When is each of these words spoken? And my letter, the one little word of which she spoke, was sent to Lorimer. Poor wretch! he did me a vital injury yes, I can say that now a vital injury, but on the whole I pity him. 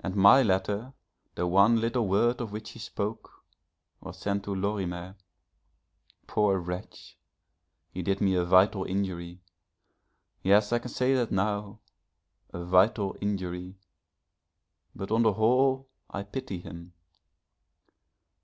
And 0.00 0.16
my 0.16 0.42
letter, 0.42 0.94
the 1.34 1.46
one 1.46 1.78
little 1.78 2.08
word 2.08 2.40
of 2.40 2.50
which 2.50 2.68
she 2.68 2.78
spoke, 2.78 3.44
was 4.00 4.18
sent 4.18 4.44
to 4.44 4.54
Lorimer. 4.54 5.16
Poor 6.26 6.58
wretch! 6.58 7.18
he 7.90 8.00
did 8.00 8.22
me 8.22 8.36
a 8.36 8.44
vital 8.46 8.84
injury 8.84 9.42
yes, 10.42 10.72
I 10.72 10.78
can 10.78 10.88
say 10.88 11.12
that 11.16 11.30
now 11.30 11.80
a 12.54 12.64
vital 12.64 13.18
injury, 13.20 13.76
but 14.96 15.10
on 15.10 15.20
the 15.24 15.34
whole 15.34 15.90
I 16.08 16.22
pity 16.22 16.60
him. 16.60 16.94